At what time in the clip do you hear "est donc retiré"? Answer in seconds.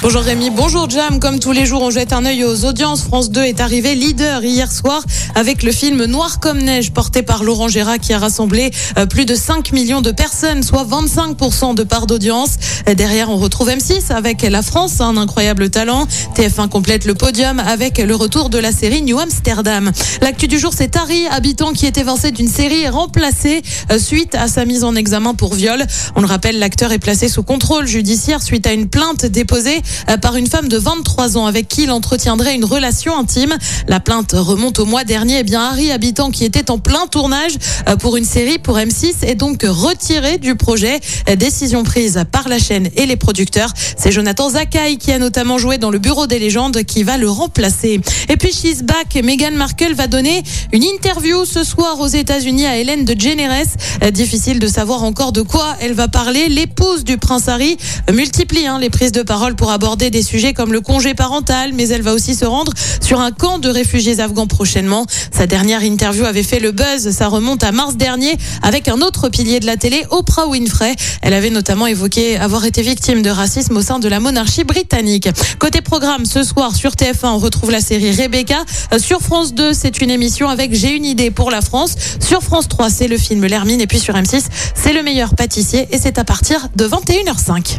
39.24-40.38